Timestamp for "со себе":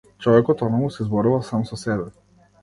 1.73-2.09